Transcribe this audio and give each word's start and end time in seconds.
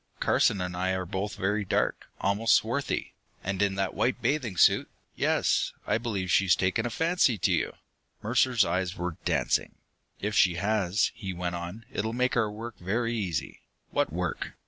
Carson 0.19 0.61
and 0.61 0.75
I 0.75 0.93
are 0.95 1.05
both 1.05 1.35
very 1.35 1.63
dark, 1.63 2.07
almost 2.19 2.55
swarthy. 2.55 3.13
And 3.43 3.61
in 3.61 3.75
that 3.75 3.93
white 3.93 4.19
bathing 4.19 4.57
suit 4.57 4.89
yes, 5.15 5.73
I 5.85 5.99
believe 5.99 6.31
she's 6.31 6.55
taken 6.55 6.87
a 6.87 6.89
fancy 6.89 7.37
to 7.37 7.51
you!" 7.51 7.73
Mercer's 8.23 8.65
eyes 8.65 8.97
were 8.97 9.17
dancing. 9.25 9.75
"If 10.19 10.33
she 10.33 10.55
has," 10.55 11.11
he 11.13 11.33
went 11.33 11.53
on, 11.53 11.85
"it'll 11.93 12.13
make 12.13 12.35
our 12.35 12.49
work 12.51 12.79
very 12.79 13.15
easy." 13.15 13.61
"What 13.91 14.11
work?" 14.11 14.53